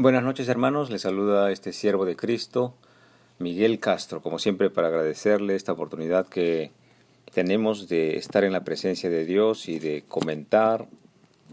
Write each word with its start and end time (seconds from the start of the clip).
Buenas 0.00 0.22
noches 0.22 0.48
hermanos, 0.48 0.90
les 0.90 1.02
saluda 1.02 1.50
este 1.50 1.72
siervo 1.72 2.04
de 2.04 2.14
Cristo, 2.14 2.72
Miguel 3.40 3.80
Castro, 3.80 4.22
como 4.22 4.38
siempre 4.38 4.70
para 4.70 4.86
agradecerle 4.86 5.56
esta 5.56 5.72
oportunidad 5.72 6.28
que 6.28 6.70
tenemos 7.34 7.88
de 7.88 8.16
estar 8.16 8.44
en 8.44 8.52
la 8.52 8.62
presencia 8.62 9.10
de 9.10 9.24
Dios 9.24 9.68
y 9.68 9.80
de 9.80 10.04
comentar 10.06 10.86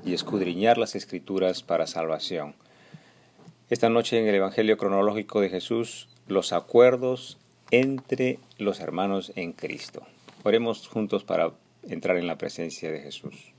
y 0.06 0.14
escudriñar 0.14 0.78
las 0.78 0.94
escrituras 0.94 1.64
para 1.64 1.88
salvación. 1.88 2.54
Esta 3.72 3.90
noche 3.90 4.20
en 4.20 4.28
el 4.28 4.36
Evangelio 4.36 4.78
cronológico 4.78 5.42
de 5.42 5.50
Jesús, 5.50 6.08
los 6.28 6.54
acuerdos 6.54 7.40
entre 7.72 8.38
los 8.60 8.80
hermanos 8.80 9.34
en 9.36 9.54
Cristo. 9.54 10.04
Oremos 10.44 10.88
juntos 10.88 11.24
para 11.24 11.50
entrar 11.90 12.16
en 12.18 12.28
la 12.28 12.38
presencia 12.38 12.92
de 12.92 13.02
Jesús. 13.02 13.55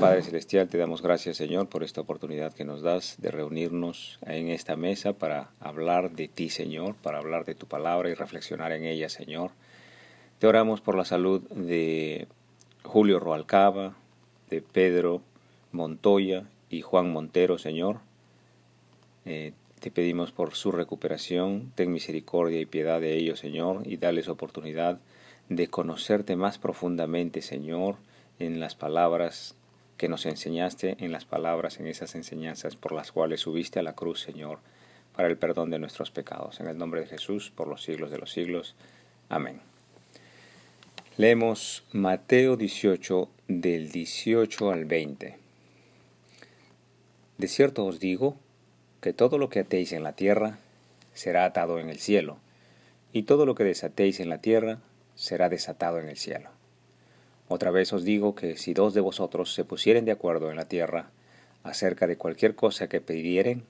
Padre 0.00 0.22
Celestial, 0.22 0.66
te 0.66 0.78
damos 0.78 1.02
gracias 1.02 1.36
Señor 1.36 1.68
por 1.68 1.84
esta 1.84 2.00
oportunidad 2.00 2.54
que 2.54 2.64
nos 2.64 2.80
das 2.80 3.16
de 3.18 3.30
reunirnos 3.30 4.18
en 4.24 4.48
esta 4.48 4.74
mesa 4.74 5.12
para 5.12 5.50
hablar 5.60 6.12
de 6.12 6.26
ti 6.26 6.48
Señor, 6.48 6.94
para 6.94 7.18
hablar 7.18 7.44
de 7.44 7.54
tu 7.54 7.66
palabra 7.66 8.08
y 8.08 8.14
reflexionar 8.14 8.72
en 8.72 8.86
ella 8.86 9.10
Señor. 9.10 9.50
Te 10.38 10.46
oramos 10.46 10.80
por 10.80 10.96
la 10.96 11.04
salud 11.04 11.42
de 11.50 12.28
Julio 12.82 13.20
Roalcaba, 13.20 13.94
de 14.48 14.62
Pedro 14.62 15.20
Montoya 15.70 16.44
y 16.70 16.80
Juan 16.80 17.12
Montero 17.12 17.58
Señor. 17.58 17.98
Eh, 19.26 19.52
te 19.80 19.90
pedimos 19.90 20.32
por 20.32 20.54
su 20.54 20.72
recuperación, 20.72 21.72
ten 21.74 21.92
misericordia 21.92 22.58
y 22.58 22.64
piedad 22.64 23.02
de 23.02 23.18
ellos 23.18 23.38
Señor 23.38 23.82
y 23.86 23.98
dales 23.98 24.28
oportunidad 24.28 24.98
de 25.50 25.68
conocerte 25.68 26.36
más 26.36 26.56
profundamente 26.56 27.42
Señor 27.42 27.96
en 28.38 28.60
las 28.60 28.74
palabras 28.74 29.56
que 30.00 30.08
nos 30.08 30.24
enseñaste 30.24 30.96
en 31.00 31.12
las 31.12 31.26
palabras, 31.26 31.78
en 31.78 31.86
esas 31.86 32.14
enseñanzas 32.14 32.74
por 32.74 32.92
las 32.92 33.12
cuales 33.12 33.40
subiste 33.40 33.80
a 33.80 33.82
la 33.82 33.92
cruz, 33.92 34.22
Señor, 34.22 34.60
para 35.14 35.28
el 35.28 35.36
perdón 35.36 35.68
de 35.68 35.78
nuestros 35.78 36.10
pecados. 36.10 36.58
En 36.58 36.68
el 36.68 36.78
nombre 36.78 37.02
de 37.02 37.06
Jesús, 37.06 37.52
por 37.54 37.68
los 37.68 37.82
siglos 37.82 38.10
de 38.10 38.16
los 38.16 38.32
siglos. 38.32 38.74
Amén. 39.28 39.60
Leemos 41.18 41.84
Mateo 41.92 42.56
18 42.56 43.28
del 43.48 43.92
18 43.92 44.70
al 44.70 44.86
20. 44.86 45.36
De 47.36 47.46
cierto 47.46 47.84
os 47.84 48.00
digo 48.00 48.38
que 49.02 49.12
todo 49.12 49.36
lo 49.36 49.50
que 49.50 49.60
atéis 49.60 49.92
en 49.92 50.02
la 50.02 50.14
tierra 50.14 50.60
será 51.12 51.44
atado 51.44 51.78
en 51.78 51.90
el 51.90 51.98
cielo, 51.98 52.38
y 53.12 53.24
todo 53.24 53.44
lo 53.44 53.54
que 53.54 53.64
desatéis 53.64 54.18
en 54.20 54.30
la 54.30 54.40
tierra 54.40 54.78
será 55.14 55.50
desatado 55.50 55.98
en 55.98 56.08
el 56.08 56.16
cielo. 56.16 56.48
Otra 57.52 57.72
vez 57.72 57.92
os 57.92 58.04
digo 58.04 58.36
que 58.36 58.56
si 58.56 58.74
dos 58.74 58.94
de 58.94 59.00
vosotros 59.00 59.52
se 59.52 59.64
pusieren 59.64 60.04
de 60.04 60.12
acuerdo 60.12 60.52
en 60.52 60.56
la 60.56 60.66
tierra 60.66 61.10
acerca 61.64 62.06
de 62.06 62.16
cualquier 62.16 62.54
cosa 62.54 62.88
que 62.88 63.00
pidieren, 63.00 63.64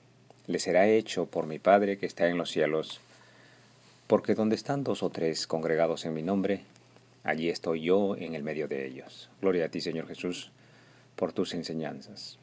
le 0.45 0.59
será 0.59 0.87
hecho 0.87 1.25
por 1.25 1.47
mi 1.47 1.57
Padre 1.57 1.97
que 1.97 2.05
está 2.05 2.27
en 2.27 2.37
los 2.37 2.51
cielos. 2.51 3.01
Porque 4.05 4.35
donde 4.35 4.55
están 4.55 4.83
dos 4.83 5.01
o 5.01 5.09
tres 5.09 5.47
congregados 5.47 6.05
en 6.05 6.13
mi 6.13 6.21
nombre, 6.21 6.61
allí 7.23 7.49
estoy 7.49 7.81
yo 7.81 8.15
en 8.15 8.35
el 8.35 8.43
medio 8.43 8.67
de 8.67 8.85
ellos. 8.85 9.31
Gloria 9.41 9.65
a 9.65 9.69
ti, 9.69 9.81
Señor 9.81 10.07
Jesús, 10.07 10.51
por 11.15 11.33
tus 11.33 11.55
enseñanzas. 11.55 12.37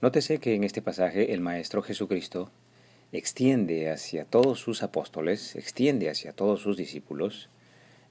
Nótese 0.00 0.38
que 0.38 0.54
en 0.54 0.62
este 0.62 0.82
pasaje 0.82 1.32
el 1.32 1.40
Maestro 1.40 1.82
Jesucristo 1.82 2.48
extiende 3.10 3.90
hacia 3.90 4.24
todos 4.24 4.60
sus 4.60 4.84
apóstoles, 4.84 5.56
extiende 5.56 6.08
hacia 6.08 6.32
todos 6.32 6.60
sus 6.60 6.76
discípulos, 6.76 7.48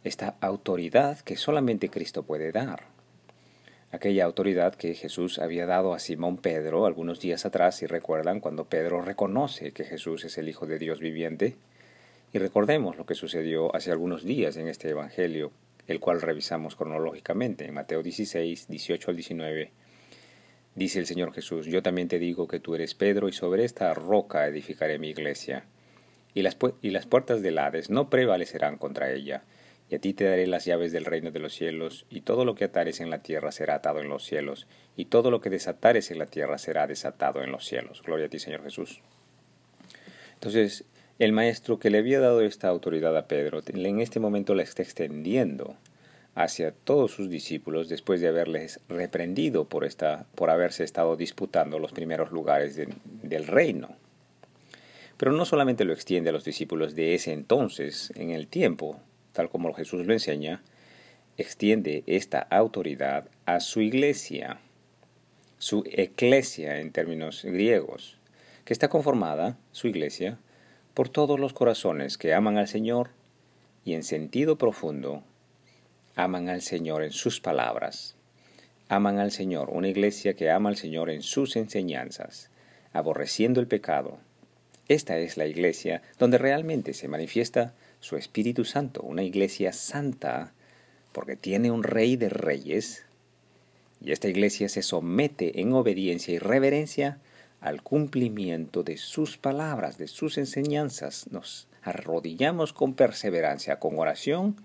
esta 0.04 0.36
autoridad 0.42 1.20
que 1.20 1.36
solamente 1.36 1.90
Cristo 1.90 2.24
puede 2.24 2.52
dar. 2.52 2.98
Aquella 3.92 4.26
autoridad 4.26 4.76
que 4.76 4.94
Jesús 4.96 5.40
había 5.40 5.66
dado 5.66 5.94
a 5.94 6.00
Simón 6.00 6.38
Pedro 6.38 6.86
algunos 6.86 7.22
días 7.22 7.46
atrás, 7.46 7.78
si 7.78 7.86
recuerdan, 7.86 8.42
cuando 8.42 8.66
Pedro 8.66 9.02
reconoce 9.02 9.72
que 9.72 9.86
Jesús 9.86 10.26
es 10.26 10.38
el 10.38 10.50
Hijo 10.50 10.66
de 10.66 10.78
Dios 10.78 11.00
viviente. 11.00 11.56
Y 12.34 12.40
recordemos 12.40 12.98
lo 12.98 13.06
que 13.06 13.16
sucedió 13.16 13.74
hace 13.74 13.92
algunos 13.92 14.26
días 14.26 14.58
en 14.58 14.68
este 14.68 14.90
Evangelio, 14.90 15.52
el 15.88 16.02
cual 16.02 16.22
revisamos 16.22 16.76
cronológicamente 16.76 17.66
en 17.66 17.74
Mateo 17.74 18.04
16, 18.04 18.68
18 18.68 19.12
al 19.12 19.16
19. 19.16 19.72
Dice 20.76 21.00
el 21.00 21.08
Señor 21.08 21.34
Jesús, 21.34 21.66
yo 21.66 21.82
también 21.82 22.10
te 22.10 22.20
digo 22.20 22.48
que 22.48 22.60
tú 22.60 22.76
eres 22.76 22.94
Pedro 22.94 23.30
y 23.30 23.34
sobre 23.34 23.64
esta 23.64 23.94
roca 23.94 24.46
edificaré 24.48 25.00
mi 25.00 25.10
iglesia, 25.10 25.64
y 26.34 26.42
las, 26.42 26.58
y 26.82 26.90
las 26.92 27.08
puertas 27.08 27.42
del 27.42 27.58
Hades 27.58 27.90
no 27.90 28.10
prevalecerán 28.10 28.78
contra 28.78 29.12
ella 29.12 29.44
y 29.90 29.96
a 29.96 30.00
ti 30.00 30.14
te 30.14 30.26
daré 30.26 30.48
las 30.48 30.66
llaves 30.66 30.92
del 30.92 31.06
reino 31.06 31.32
de 31.32 31.40
los 31.40 31.54
cielos, 31.54 32.06
y 32.10 32.22
todo 32.22 32.46
lo 32.46 32.56
que 32.56 32.66
atares 32.66 33.00
en 33.00 33.10
la 33.10 33.20
tierra 33.20 33.52
será 33.52 33.76
atado 33.76 34.00
en 34.02 34.10
los 34.10 34.26
cielos, 34.26 34.68
y 34.96 35.06
todo 35.06 35.32
lo 35.32 35.42
que 35.42 35.50
desatares 35.50 36.12
en 36.12 36.20
la 36.20 36.26
tierra 36.26 36.58
será 36.58 36.88
desatado 36.88 37.42
en 37.42 37.52
los 37.52 37.66
cielos. 37.66 38.02
Gloria 38.04 38.26
a 38.26 38.30
ti, 38.30 38.40
Señor 38.40 38.64
Jesús. 38.64 39.02
Entonces, 40.34 40.84
el 41.20 41.32
maestro 41.32 41.80
que 41.80 41.90
le 41.90 42.00
había 42.00 42.20
dado 42.20 42.42
esta 42.42 42.68
autoridad 42.68 43.16
a 43.18 43.28
Pedro, 43.28 43.62
en 43.66 44.00
este 44.02 44.20
momento 44.20 44.54
la 44.54 44.64
está 44.64 44.84
extendiendo 44.84 45.76
hacia 46.36 46.72
todos 46.72 47.12
sus 47.12 47.32
discípulos 47.32 47.90
después 47.90 48.22
de 48.22 48.28
haberles 48.28 48.80
reprendido 48.88 49.66
por, 49.66 49.84
esta, 49.84 50.28
por 50.36 50.52
haberse 50.52 50.84
estado 50.84 51.16
disputando 51.16 51.80
los 51.80 51.94
primeros 51.94 52.32
lugares 52.32 52.76
del 52.76 53.48
reino. 53.48 53.96
Pero 55.18 55.32
no 55.32 55.46
solamente 55.46 55.84
lo 55.84 55.94
extiende 55.94 56.30
a 56.30 56.34
los 56.34 56.44
discípulos 56.44 56.94
de 56.94 57.16
ese 57.16 57.34
entonces, 57.34 58.14
en 58.16 58.30
el 58.30 58.46
tiempo, 58.48 59.00
tal 59.38 59.50
como 59.50 59.72
Jesús 59.72 60.08
lo 60.08 60.14
enseña, 60.14 60.64
extiende 61.38 62.04
esta 62.08 62.40
autoridad 62.40 63.30
a 63.46 63.60
su 63.60 63.82
iglesia, 63.82 64.60
su 65.60 65.84
eclesia 65.92 66.80
en 66.80 66.92
términos 66.92 67.44
griegos, 67.44 68.18
que 68.66 68.74
está 68.74 68.90
conformada, 68.90 69.56
su 69.72 69.88
iglesia, 69.88 70.40
por 70.96 71.10
todos 71.10 71.40
los 71.40 71.54
corazones 71.54 72.18
que 72.18 72.34
aman 72.34 72.58
al 72.58 72.68
Señor 72.68 73.12
y 73.86 73.94
en 73.94 74.02
sentido 74.02 74.58
profundo 74.58 75.22
aman 76.16 76.50
al 76.50 76.64
Señor 76.64 77.04
en 77.04 77.12
sus 77.12 77.40
palabras, 77.40 78.16
aman 78.90 79.20
al 79.20 79.30
Señor, 79.30 79.70
una 79.70 79.88
iglesia 79.88 80.34
que 80.34 80.50
ama 80.50 80.70
al 80.70 80.78
Señor 80.78 81.12
en 81.12 81.22
sus 81.22 81.58
enseñanzas, 81.58 82.50
aborreciendo 82.92 83.60
el 83.60 83.68
pecado. 83.68 84.18
Esta 84.88 85.20
es 85.20 85.38
la 85.38 85.46
iglesia 85.46 86.02
donde 86.18 86.40
realmente 86.40 86.96
se 86.96 87.08
manifiesta 87.08 87.76
su 88.00 88.18
Espíritu 88.18 88.66
Santo, 88.66 89.02
una 89.02 89.24
iglesia 89.24 89.74
santa, 89.74 90.54
porque 91.12 91.36
tiene 91.36 91.72
un 91.72 91.84
rey 91.84 92.16
de 92.16 92.30
reyes, 92.30 93.06
y 94.04 94.12
esta 94.12 94.28
iglesia 94.28 94.70
se 94.70 94.84
somete 94.84 95.62
en 95.62 95.74
obediencia 95.74 96.34
y 96.34 96.40
reverencia 96.40 97.20
al 97.62 97.82
cumplimiento 97.82 98.84
de 98.84 98.98
sus 98.98 99.38
palabras, 99.38 99.98
de 99.98 100.08
sus 100.08 100.38
enseñanzas. 100.38 101.28
Nos 101.32 101.68
arrodillamos 101.82 102.74
con 102.74 102.94
perseverancia, 102.94 103.80
con 103.80 103.98
oración 103.98 104.56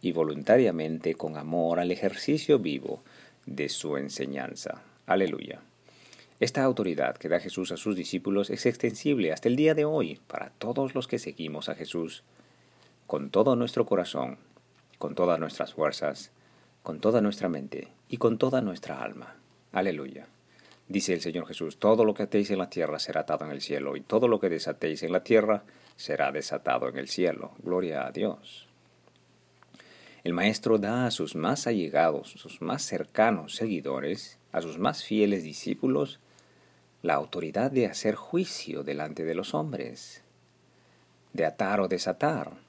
y 0.00 0.12
voluntariamente 0.12 1.14
con 1.14 1.36
amor 1.36 1.80
al 1.80 1.90
ejercicio 1.90 2.58
vivo 2.58 3.02
de 3.46 3.68
su 3.68 3.96
enseñanza. 3.96 4.82
Aleluya. 5.06 5.60
Esta 6.40 6.62
autoridad 6.62 7.16
que 7.16 7.28
da 7.28 7.40
Jesús 7.40 7.72
a 7.72 7.76
sus 7.76 7.96
discípulos 7.96 8.48
es 8.50 8.64
extensible 8.64 9.32
hasta 9.32 9.48
el 9.48 9.56
día 9.56 9.74
de 9.74 9.84
hoy 9.84 10.20
para 10.28 10.50
todos 10.50 10.94
los 10.94 11.08
que 11.08 11.18
seguimos 11.18 11.68
a 11.68 11.74
Jesús 11.74 12.22
con 13.08 13.30
todo 13.30 13.56
nuestro 13.56 13.86
corazón, 13.86 14.36
con 14.98 15.14
todas 15.14 15.40
nuestras 15.40 15.72
fuerzas, 15.72 16.30
con 16.82 17.00
toda 17.00 17.22
nuestra 17.22 17.48
mente 17.48 17.88
y 18.10 18.18
con 18.18 18.36
toda 18.36 18.60
nuestra 18.60 19.02
alma. 19.02 19.34
Aleluya. 19.72 20.26
Dice 20.88 21.14
el 21.14 21.22
Señor 21.22 21.46
Jesús, 21.46 21.78
todo 21.78 22.04
lo 22.04 22.12
que 22.12 22.24
atéis 22.24 22.50
en 22.50 22.58
la 22.58 22.68
tierra 22.68 22.98
será 22.98 23.22
atado 23.22 23.46
en 23.46 23.50
el 23.50 23.62
cielo, 23.62 23.96
y 23.96 24.02
todo 24.02 24.28
lo 24.28 24.38
que 24.38 24.50
desatéis 24.50 25.02
en 25.02 25.12
la 25.12 25.24
tierra 25.24 25.62
será 25.96 26.32
desatado 26.32 26.86
en 26.90 26.98
el 26.98 27.08
cielo. 27.08 27.52
Gloria 27.62 28.06
a 28.06 28.12
Dios. 28.12 28.66
El 30.22 30.34
Maestro 30.34 30.76
da 30.76 31.06
a 31.06 31.10
sus 31.10 31.34
más 31.34 31.66
allegados, 31.66 32.32
sus 32.32 32.60
más 32.60 32.82
cercanos 32.82 33.54
seguidores, 33.54 34.38
a 34.52 34.60
sus 34.60 34.76
más 34.76 35.02
fieles 35.02 35.44
discípulos, 35.44 36.20
la 37.00 37.14
autoridad 37.14 37.70
de 37.70 37.86
hacer 37.86 38.16
juicio 38.16 38.82
delante 38.82 39.24
de 39.24 39.34
los 39.34 39.54
hombres, 39.54 40.22
de 41.32 41.46
atar 41.46 41.80
o 41.80 41.88
desatar, 41.88 42.67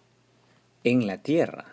en 0.83 1.07
la 1.07 1.17
tierra, 1.17 1.65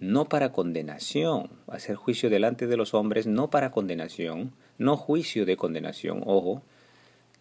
no 0.00 0.28
para 0.28 0.52
condenación, 0.52 1.50
hacer 1.68 1.94
juicio 1.94 2.30
delante 2.30 2.66
de 2.66 2.76
los 2.76 2.94
hombres, 2.94 3.28
no 3.28 3.50
para 3.50 3.70
condenación, 3.70 4.52
no 4.78 4.96
juicio 4.96 5.46
de 5.46 5.56
condenación, 5.56 6.22
ojo, 6.26 6.62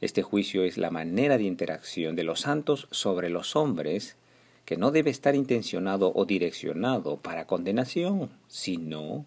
este 0.01 0.21
juicio 0.21 0.63
es 0.63 0.77
la 0.77 0.91
manera 0.91 1.37
de 1.37 1.45
interacción 1.45 2.15
de 2.15 2.23
los 2.23 2.41
santos 2.41 2.87
sobre 2.91 3.29
los 3.29 3.55
hombres, 3.55 4.17
que 4.65 4.77
no 4.77 4.91
debe 4.91 5.09
estar 5.09 5.33
intencionado 5.33 6.11
o 6.13 6.25
direccionado 6.25 7.17
para 7.17 7.47
condenación, 7.47 8.29
sino 8.47 9.25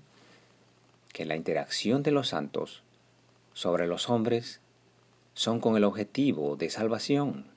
que 1.12 1.24
la 1.24 1.34
interacción 1.34 2.04
de 2.04 2.12
los 2.12 2.28
santos 2.28 2.82
sobre 3.52 3.88
los 3.88 4.08
hombres 4.08 4.60
son 5.34 5.58
con 5.58 5.76
el 5.76 5.84
objetivo 5.84 6.54
de 6.56 6.70
salvación 6.70 7.53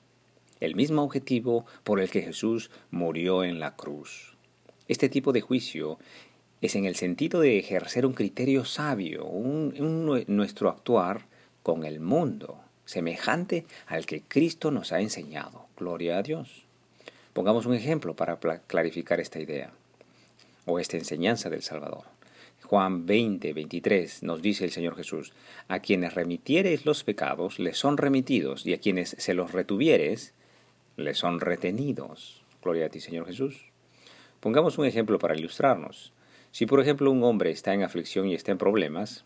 el 0.60 0.74
mismo 0.74 1.02
objetivo 1.02 1.66
por 1.84 2.00
el 2.00 2.10
que 2.10 2.22
Jesús 2.22 2.70
murió 2.90 3.44
en 3.44 3.60
la 3.60 3.76
cruz. 3.76 4.36
Este 4.88 5.08
tipo 5.08 5.32
de 5.32 5.40
juicio 5.40 5.98
es 6.60 6.74
en 6.74 6.84
el 6.84 6.96
sentido 6.96 7.40
de 7.40 7.58
ejercer 7.58 8.06
un 8.06 8.14
criterio 8.14 8.64
sabio, 8.64 9.24
un, 9.26 10.24
nuestro 10.26 10.68
actuar 10.68 11.26
con 11.62 11.84
el 11.84 12.00
mundo, 12.00 12.60
semejante 12.84 13.66
al 13.86 14.06
que 14.06 14.22
Cristo 14.22 14.70
nos 14.70 14.92
ha 14.92 15.00
enseñado. 15.00 15.66
Gloria 15.76 16.18
a 16.18 16.22
Dios. 16.22 16.64
Pongamos 17.32 17.66
un 17.66 17.74
ejemplo 17.74 18.16
para 18.16 18.38
clarificar 18.66 19.20
esta 19.20 19.38
idea 19.38 19.70
o 20.66 20.78
esta 20.78 20.96
enseñanza 20.96 21.50
del 21.50 21.62
Salvador. 21.62 22.04
Juan 22.64 23.06
20, 23.06 23.52
23 23.52 24.22
nos 24.24 24.42
dice 24.42 24.64
el 24.64 24.72
Señor 24.72 24.96
Jesús, 24.96 25.32
a 25.68 25.80
quienes 25.80 26.14
remitieres 26.14 26.84
los 26.84 27.04
pecados 27.04 27.58
les 27.58 27.78
son 27.78 27.96
remitidos 27.96 28.66
y 28.66 28.74
a 28.74 28.80
quienes 28.80 29.16
se 29.18 29.34
los 29.34 29.52
retuvieres 29.52 30.34
les 30.98 31.16
son 31.16 31.40
retenidos. 31.40 32.42
Gloria 32.62 32.86
a 32.86 32.88
ti, 32.88 33.00
Señor 33.00 33.26
Jesús. 33.26 33.64
Pongamos 34.40 34.78
un 34.78 34.84
ejemplo 34.84 35.18
para 35.18 35.36
ilustrarnos. 35.36 36.12
Si 36.50 36.66
por 36.66 36.80
ejemplo 36.80 37.10
un 37.10 37.22
hombre 37.22 37.50
está 37.50 37.72
en 37.72 37.84
aflicción 37.84 38.26
y 38.26 38.34
está 38.34 38.50
en 38.50 38.58
problemas, 38.58 39.24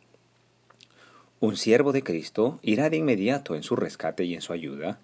un 1.41 1.57
siervo 1.57 1.93
de 1.93 2.03
Cristo 2.03 2.61
irá 2.63 2.91
de 2.91 2.99
inmediato 2.99 3.55
en 3.55 3.63
su 3.63 3.75
rescate 3.75 4.25
y 4.25 4.35
en 4.35 4.43
su 4.43 4.53
ayuda, 4.53 5.01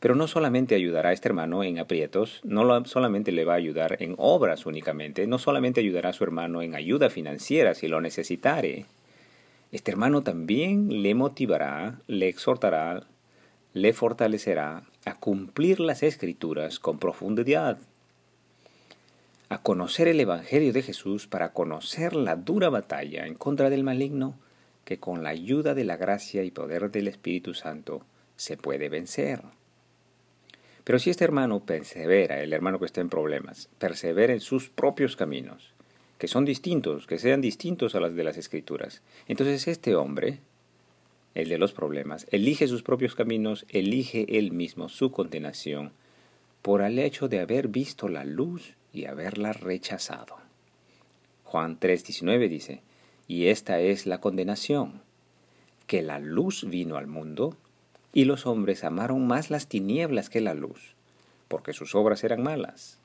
pero 0.00 0.14
no 0.14 0.26
solamente 0.26 0.74
ayudará 0.74 1.10
a 1.10 1.12
este 1.12 1.28
hermano 1.28 1.62
en 1.62 1.78
aprietos, 1.78 2.40
no 2.42 2.84
solamente 2.86 3.32
le 3.32 3.44
va 3.44 3.52
a 3.52 3.56
ayudar 3.56 3.96
en 4.00 4.14
obras 4.18 4.66
únicamente, 4.66 5.26
no 5.26 5.38
solamente 5.38 5.80
ayudará 5.80 6.08
a 6.08 6.14
su 6.14 6.24
hermano 6.24 6.62
en 6.62 6.74
ayuda 6.74 7.08
financiera 7.08 7.74
si 7.74 7.86
lo 7.86 8.00
necesitare. 8.00 8.86
Este 9.70 9.92
hermano 9.92 10.22
también 10.22 11.02
le 11.02 11.14
motivará, 11.14 12.00
le 12.08 12.28
exhortará, 12.28 13.04
le 13.74 13.92
fortalecerá 13.92 14.82
a 15.04 15.14
cumplir 15.14 15.80
las 15.80 16.02
escrituras 16.02 16.78
con 16.78 16.98
profundidad, 16.98 17.78
a 19.48 19.62
conocer 19.62 20.08
el 20.08 20.20
Evangelio 20.20 20.72
de 20.72 20.82
Jesús 20.82 21.26
para 21.26 21.52
conocer 21.52 22.14
la 22.14 22.36
dura 22.36 22.68
batalla 22.68 23.26
en 23.26 23.34
contra 23.34 23.70
del 23.70 23.82
maligno 23.82 24.34
que 24.84 24.98
con 24.98 25.22
la 25.22 25.30
ayuda 25.30 25.74
de 25.74 25.84
la 25.84 25.96
gracia 25.96 26.44
y 26.44 26.50
poder 26.50 26.90
del 26.90 27.08
Espíritu 27.08 27.54
Santo 27.54 28.02
se 28.36 28.56
puede 28.56 28.88
vencer. 28.88 29.42
Pero 30.84 30.98
si 30.98 31.10
este 31.10 31.24
hermano 31.24 31.60
persevera, 31.60 32.40
el 32.40 32.52
hermano 32.52 32.78
que 32.78 32.86
está 32.86 33.00
en 33.00 33.08
problemas, 33.08 33.68
persevera 33.78 34.32
en 34.32 34.40
sus 34.40 34.68
propios 34.68 35.16
caminos, 35.16 35.72
que 36.18 36.28
son 36.28 36.44
distintos, 36.44 37.06
que 37.06 37.18
sean 37.18 37.40
distintos 37.40 37.94
a 37.94 38.00
las 38.00 38.14
de 38.14 38.24
las 38.24 38.36
escrituras, 38.36 39.02
entonces 39.28 39.68
este 39.68 39.94
hombre, 39.94 40.40
el 41.34 41.48
de 41.48 41.58
los 41.58 41.72
problemas, 41.72 42.26
elige 42.30 42.66
sus 42.68 42.82
propios 42.82 43.14
caminos, 43.14 43.66
elige 43.68 44.38
él 44.38 44.52
mismo 44.52 44.88
su 44.88 45.12
condenación, 45.12 45.92
por 46.62 46.82
el 46.82 46.98
hecho 46.98 47.28
de 47.28 47.40
haber 47.40 47.68
visto 47.68 48.08
la 48.08 48.24
luz 48.24 48.74
y 48.92 49.06
haberla 49.06 49.52
rechazado. 49.52 50.36
Juan 51.44 51.78
3:19 51.80 52.48
dice, 52.48 52.82
y 53.26 53.46
esta 53.46 53.80
es 53.80 54.06
la 54.06 54.20
condenación, 54.20 55.02
que 55.86 56.02
la 56.02 56.18
luz 56.18 56.68
vino 56.68 56.96
al 56.96 57.06
mundo, 57.06 57.56
y 58.12 58.24
los 58.24 58.46
hombres 58.46 58.84
amaron 58.84 59.26
más 59.26 59.50
las 59.50 59.68
tinieblas 59.68 60.30
que 60.30 60.40
la 60.40 60.54
luz, 60.54 60.94
porque 61.48 61.72
sus 61.72 61.94
obras 61.96 62.22
eran 62.24 62.42
malas. 62.42 62.99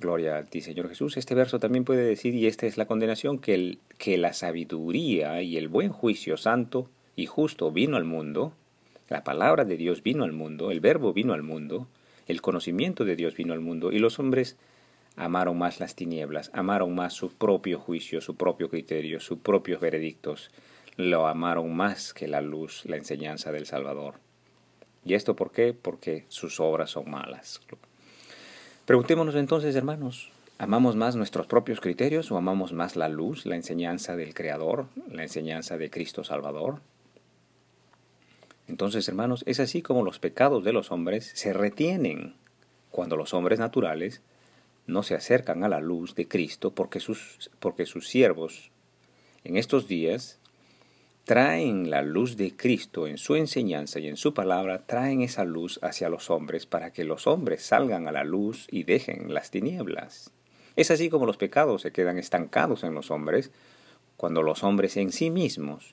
Gloria 0.00 0.38
a 0.38 0.44
ti, 0.44 0.60
Señor 0.60 0.88
Jesús. 0.88 1.16
Este 1.16 1.34
verso 1.34 1.58
también 1.58 1.84
puede 1.84 2.04
decir, 2.04 2.32
y 2.34 2.46
esta 2.46 2.66
es 2.66 2.76
la 2.76 2.86
condenación, 2.86 3.40
que, 3.40 3.54
el, 3.54 3.78
que 3.98 4.16
la 4.16 4.32
sabiduría 4.32 5.42
y 5.42 5.56
el 5.56 5.66
buen 5.66 5.90
juicio 5.90 6.36
santo 6.36 6.88
y 7.16 7.26
justo 7.26 7.72
vino 7.72 7.96
al 7.96 8.04
mundo, 8.04 8.52
la 9.08 9.24
palabra 9.24 9.64
de 9.64 9.76
Dios 9.76 10.04
vino 10.04 10.22
al 10.22 10.32
mundo, 10.32 10.70
el 10.70 10.78
verbo 10.78 11.12
vino 11.12 11.32
al 11.32 11.42
mundo, 11.42 11.88
el 12.28 12.40
conocimiento 12.40 13.04
de 13.04 13.16
Dios 13.16 13.34
vino 13.34 13.54
al 13.54 13.60
mundo, 13.60 13.90
y 13.90 13.98
los 13.98 14.20
hombres 14.20 14.56
amaron 15.16 15.58
más 15.58 15.80
las 15.80 15.96
tinieblas, 15.96 16.52
amaron 16.54 16.94
más 16.94 17.14
su 17.14 17.32
propio 17.32 17.80
juicio, 17.80 18.20
su 18.20 18.36
propio 18.36 18.70
criterio, 18.70 19.18
sus 19.18 19.40
propios 19.40 19.80
veredictos, 19.80 20.52
lo 20.96 21.26
amaron 21.26 21.74
más 21.74 22.14
que 22.14 22.28
la 22.28 22.40
luz, 22.40 22.84
la 22.84 22.96
enseñanza 22.96 23.50
del 23.50 23.66
Salvador. 23.66 24.14
¿Y 25.04 25.14
esto 25.14 25.34
por 25.34 25.50
qué? 25.50 25.74
Porque 25.74 26.24
sus 26.28 26.60
obras 26.60 26.90
son 26.90 27.10
malas. 27.10 27.60
Preguntémonos 28.88 29.34
entonces, 29.34 29.76
hermanos, 29.76 30.30
¿amamos 30.56 30.96
más 30.96 31.14
nuestros 31.14 31.46
propios 31.46 31.78
criterios 31.78 32.32
o 32.32 32.38
amamos 32.38 32.72
más 32.72 32.96
la 32.96 33.10
luz, 33.10 33.44
la 33.44 33.54
enseñanza 33.54 34.16
del 34.16 34.32
Creador, 34.32 34.86
la 35.12 35.24
enseñanza 35.24 35.76
de 35.76 35.90
Cristo 35.90 36.24
Salvador? 36.24 36.80
Entonces, 38.66 39.06
hermanos, 39.06 39.44
es 39.46 39.60
así 39.60 39.82
como 39.82 40.02
los 40.02 40.18
pecados 40.18 40.64
de 40.64 40.72
los 40.72 40.90
hombres 40.90 41.30
se 41.34 41.52
retienen 41.52 42.34
cuando 42.90 43.18
los 43.18 43.34
hombres 43.34 43.58
naturales 43.58 44.22
no 44.86 45.02
se 45.02 45.14
acercan 45.14 45.64
a 45.64 45.68
la 45.68 45.80
luz 45.80 46.14
de 46.14 46.26
Cristo 46.26 46.70
porque 46.70 46.98
sus, 46.98 47.50
porque 47.60 47.84
sus 47.84 48.08
siervos 48.08 48.70
en 49.44 49.58
estos 49.58 49.86
días 49.86 50.37
traen 51.28 51.90
la 51.90 52.00
luz 52.00 52.38
de 52.38 52.56
Cristo 52.56 53.06
en 53.06 53.18
su 53.18 53.36
enseñanza 53.36 53.98
y 53.98 54.08
en 54.08 54.16
su 54.16 54.32
palabra, 54.32 54.86
traen 54.86 55.20
esa 55.20 55.44
luz 55.44 55.78
hacia 55.82 56.08
los 56.08 56.30
hombres 56.30 56.64
para 56.64 56.90
que 56.90 57.04
los 57.04 57.26
hombres 57.26 57.62
salgan 57.62 58.08
a 58.08 58.12
la 58.12 58.24
luz 58.24 58.66
y 58.70 58.84
dejen 58.84 59.34
las 59.34 59.50
tinieblas. 59.50 60.32
Es 60.74 60.90
así 60.90 61.10
como 61.10 61.26
los 61.26 61.36
pecados 61.36 61.82
se 61.82 61.92
quedan 61.92 62.16
estancados 62.16 62.82
en 62.82 62.94
los 62.94 63.10
hombres 63.10 63.50
cuando 64.16 64.42
los 64.42 64.64
hombres 64.64 64.96
en 64.96 65.12
sí 65.12 65.28
mismos 65.28 65.92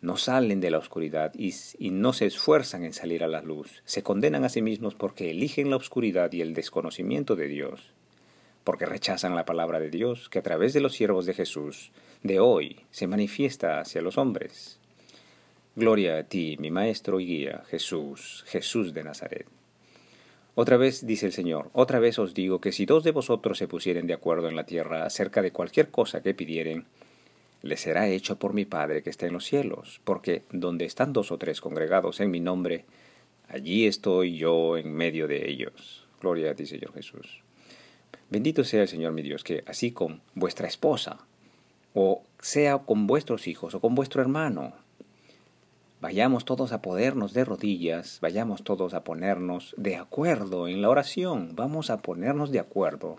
no 0.00 0.16
salen 0.16 0.60
de 0.60 0.72
la 0.72 0.78
oscuridad 0.78 1.30
y, 1.36 1.54
y, 1.78 1.90
no 1.90 2.12
se 2.12 2.26
esfuerzan 2.26 2.82
en 2.82 2.94
salir 2.94 3.22
a 3.22 3.28
la 3.28 3.42
luz, 3.42 3.80
se 3.84 4.02
condenan 4.02 4.42
a 4.42 4.48
sí 4.48 4.60
mismos 4.60 4.96
porque 4.96 5.30
eligen 5.30 5.70
la 5.70 5.76
oscuridad 5.76 6.32
y 6.32 6.40
el 6.40 6.52
desconocimiento 6.52 7.36
de 7.36 7.46
Dios, 7.46 7.92
porque 8.64 8.86
rechazan 8.86 9.36
la 9.36 9.44
palabra 9.44 9.78
de 9.78 9.90
Dios 9.90 10.28
que 10.28 10.38
a 10.38 10.42
través 10.42 10.72
de 10.72 10.80
los 10.80 10.94
siervos 10.94 11.26
de 11.26 11.34
Jesús 11.34 11.92
de 12.22 12.40
hoy 12.40 12.80
se 12.90 13.06
manifiesta 13.06 13.78
hacia 13.78 14.02
los 14.02 14.18
hombres. 14.18 14.80
Gloria 15.76 16.18
a 16.18 16.22
ti, 16.24 16.56
mi 16.58 16.70
Maestro 16.70 17.20
y 17.20 17.26
Guía, 17.26 17.64
Jesús, 17.68 18.44
Jesús 18.46 18.94
de 18.94 19.04
Nazaret. 19.04 19.46
Otra 20.54 20.76
vez 20.76 21.04
dice 21.06 21.26
el 21.26 21.32
Señor, 21.32 21.70
otra 21.72 21.98
vez 21.98 22.18
os 22.18 22.32
digo 22.32 22.60
que 22.60 22.72
si 22.72 22.86
dos 22.86 23.04
de 23.04 23.10
vosotros 23.10 23.58
se 23.58 23.68
pusieren 23.68 24.06
de 24.06 24.14
acuerdo 24.14 24.48
en 24.48 24.56
la 24.56 24.66
tierra 24.66 25.04
acerca 25.04 25.42
de 25.42 25.50
cualquier 25.50 25.90
cosa 25.90 26.22
que 26.22 26.32
pidieren, 26.32 26.86
les 27.62 27.80
será 27.80 28.08
hecho 28.08 28.38
por 28.38 28.54
mi 28.54 28.64
Padre 28.64 29.02
que 29.02 29.10
está 29.10 29.26
en 29.26 29.32
los 29.32 29.44
cielos, 29.44 30.00
porque 30.04 30.42
donde 30.52 30.84
están 30.84 31.12
dos 31.12 31.32
o 31.32 31.38
tres 31.38 31.60
congregados 31.60 32.20
en 32.20 32.30
mi 32.30 32.38
nombre, 32.38 32.84
allí 33.48 33.86
estoy 33.86 34.36
yo 34.36 34.76
en 34.76 34.94
medio 34.94 35.26
de 35.26 35.50
ellos. 35.50 36.06
Gloria 36.20 36.52
a 36.52 36.54
ti, 36.54 36.66
Señor 36.66 36.94
Jesús. 36.94 37.43
Bendito 38.30 38.64
sea 38.64 38.82
el 38.82 38.88
Señor 38.88 39.12
mi 39.12 39.22
Dios, 39.22 39.44
que 39.44 39.64
así 39.66 39.92
con 39.92 40.22
vuestra 40.34 40.66
esposa, 40.66 41.18
o 41.94 42.22
sea 42.40 42.78
con 42.78 43.06
vuestros 43.06 43.46
hijos 43.46 43.74
o 43.74 43.80
con 43.80 43.94
vuestro 43.94 44.20
hermano. 44.20 44.72
Vayamos 46.00 46.44
todos 46.44 46.72
a 46.72 46.82
ponernos 46.82 47.32
de 47.32 47.44
rodillas, 47.44 48.18
vayamos 48.20 48.62
todos 48.62 48.92
a 48.92 49.04
ponernos 49.04 49.74
de 49.78 49.96
acuerdo 49.96 50.68
en 50.68 50.82
la 50.82 50.90
oración, 50.90 51.52
vamos 51.54 51.88
a 51.88 51.98
ponernos 52.02 52.50
de 52.50 52.58
acuerdo 52.58 53.18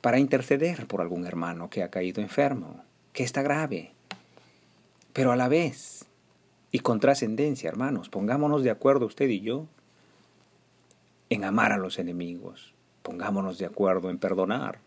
para 0.00 0.18
interceder 0.18 0.86
por 0.86 1.00
algún 1.00 1.26
hermano 1.26 1.70
que 1.70 1.82
ha 1.82 1.90
caído 1.90 2.22
enfermo, 2.22 2.84
que 3.12 3.24
está 3.24 3.42
grave. 3.42 3.92
Pero 5.12 5.32
a 5.32 5.36
la 5.36 5.48
vez, 5.48 6.04
y 6.70 6.80
con 6.80 7.00
trascendencia, 7.00 7.68
hermanos, 7.68 8.08
pongámonos 8.08 8.62
de 8.62 8.70
acuerdo 8.70 9.06
usted 9.06 9.28
y 9.28 9.40
yo 9.40 9.66
en 11.28 11.44
amar 11.44 11.72
a 11.72 11.78
los 11.78 11.98
enemigos, 11.98 12.72
pongámonos 13.02 13.58
de 13.58 13.66
acuerdo 13.66 14.10
en 14.10 14.18
perdonar, 14.18 14.78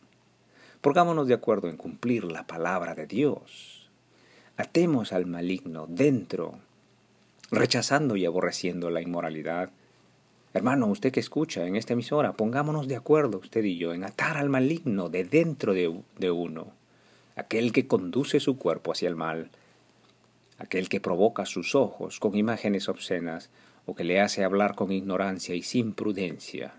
Pongámonos 0.85 1.27
de 1.27 1.33
acuerdo 1.33 1.67
en 1.67 1.77
cumplir 1.77 2.25
la 2.25 2.45
palabra 2.45 2.93
de 2.93 3.07
Dios. 3.07 3.89
Atemos 4.55 5.13
al 5.13 5.25
maligno 5.25 5.87
dentro, 5.89 6.59
rechazando 7.49 8.15
y 8.15 8.25
aborreciendo 8.27 8.91
la 8.91 9.01
inmoralidad. 9.01 9.71
Hermano, 10.53 10.85
usted 10.85 11.11
que 11.11 11.19
escucha 11.19 11.65
en 11.65 11.75
esta 11.75 11.93
emisora, 11.93 12.33
pongámonos 12.33 12.87
de 12.87 12.97
acuerdo 12.97 13.39
usted 13.39 13.63
y 13.63 13.79
yo 13.79 13.95
en 13.95 14.03
atar 14.03 14.37
al 14.37 14.49
maligno 14.49 15.09
de 15.09 15.23
dentro 15.23 15.73
de, 15.73 16.01
de 16.19 16.29
uno, 16.29 16.67
aquel 17.35 17.71
que 17.71 17.87
conduce 17.87 18.39
su 18.39 18.59
cuerpo 18.59 18.91
hacia 18.91 19.09
el 19.09 19.15
mal, 19.15 19.49
aquel 20.59 20.87
que 20.87 21.01
provoca 21.01 21.47
sus 21.47 21.73
ojos 21.73 22.19
con 22.19 22.37
imágenes 22.37 22.89
obscenas 22.89 23.49
o 23.87 23.95
que 23.95 24.03
le 24.03 24.21
hace 24.21 24.43
hablar 24.43 24.75
con 24.75 24.91
ignorancia 24.91 25.55
y 25.55 25.63
sin 25.63 25.93
prudencia. 25.93 26.75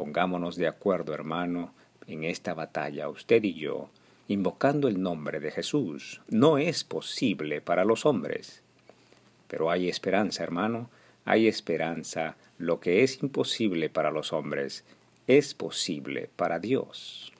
Pongámonos 0.00 0.56
de 0.56 0.66
acuerdo, 0.66 1.12
hermano, 1.12 1.74
en 2.06 2.24
esta 2.24 2.54
batalla, 2.54 3.10
usted 3.10 3.44
y 3.44 3.52
yo, 3.52 3.90
invocando 4.28 4.88
el 4.88 5.02
nombre 5.02 5.40
de 5.40 5.50
Jesús, 5.50 6.22
no 6.26 6.56
es 6.56 6.84
posible 6.84 7.60
para 7.60 7.84
los 7.84 8.06
hombres. 8.06 8.62
Pero 9.46 9.70
hay 9.70 9.90
esperanza, 9.90 10.42
hermano, 10.42 10.88
hay 11.26 11.48
esperanza. 11.48 12.36
Lo 12.56 12.80
que 12.80 13.02
es 13.02 13.22
imposible 13.22 13.90
para 13.90 14.10
los 14.10 14.32
hombres 14.32 14.84
es 15.26 15.52
posible 15.52 16.30
para 16.34 16.58
Dios. 16.60 17.30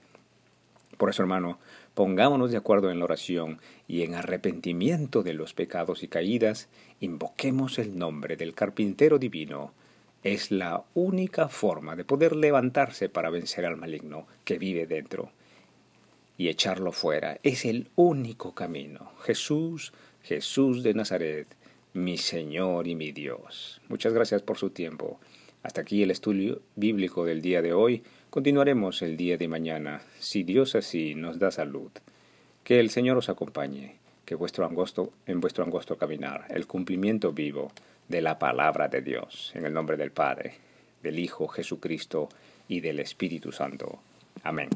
Por 0.99 1.09
eso, 1.09 1.23
hermano, 1.23 1.59
pongámonos 1.95 2.51
de 2.51 2.59
acuerdo 2.59 2.91
en 2.91 2.99
la 2.99 3.07
oración 3.07 3.59
y 3.89 4.03
en 4.03 4.15
arrepentimiento 4.15 5.23
de 5.23 5.33
los 5.33 5.55
pecados 5.55 6.03
y 6.03 6.09
caídas, 6.09 6.69
invoquemos 7.01 7.79
el 7.79 7.97
nombre 7.99 8.37
del 8.37 8.53
carpintero 8.53 9.19
divino, 9.19 9.73
es 10.23 10.51
la 10.51 10.85
única 10.95 11.49
forma 11.49 11.97
de 11.97 12.05
poder 12.05 12.37
levantarse 12.37 13.09
para 13.09 13.31
vencer 13.31 13.65
al 13.65 13.77
maligno 13.77 14.27
que 14.45 14.59
vive 14.59 14.87
dentro 14.87 15.31
y 16.37 16.49
echarlo 16.49 16.93
fuera. 16.93 17.39
Es 17.43 17.65
el 17.65 17.89
único 17.97 18.55
camino. 18.55 19.13
Jesús, 19.23 19.93
Jesús 20.23 20.83
de 20.83 20.95
Nazaret, 20.95 21.47
mi 21.93 22.19
Señor 22.19 22.87
y 22.87 22.95
mi 22.95 23.13
Dios. 23.13 23.81
Muchas 23.89 24.13
gracias 24.13 24.43
por 24.43 24.59
su 24.59 24.71
tiempo. 24.71 25.19
Hasta 25.63 25.83
aquí 25.83 26.03
el 26.03 26.11
estudio 26.11 26.63
bíblico 26.77 27.25
del 27.25 27.43
día 27.43 27.63
de 27.63 27.73
hoy. 27.73 28.03
Continuaremos 28.31 29.03
el 29.03 29.17
día 29.17 29.37
de 29.37 29.49
mañana, 29.49 30.03
si 30.19 30.43
Dios 30.43 30.75
así 30.75 31.15
nos 31.15 31.39
da 31.39 31.51
salud. 31.51 31.91
Que 32.65 32.79
el 32.79 32.91
Señor 32.91 33.19
os 33.19 33.29
acompañe, 33.29 33.97
que 34.25 34.35
vuestro 34.35 34.65
angosto, 34.65 35.13
en 35.27 35.41
vuestro 35.41 35.65
angosto 35.65 35.99
caminar, 35.99 36.47
el 36.51 36.67
cumplimiento 36.67 37.33
vivo 37.33 37.73
de 38.11 38.21
la 38.21 38.41
palabra 38.41 38.89
de 38.89 39.03
Dios, 39.03 39.53
en 39.55 39.65
el 39.65 39.73
nombre 39.73 39.97
del 39.97 40.11
Padre, 40.11 40.55
del 41.01 41.21
Hijo 41.21 41.47
Jesucristo 41.47 42.29
y 42.67 42.81
del 42.81 42.99
Espíritu 42.99 43.53
Santo. 43.53 44.01
Amén. 44.43 44.69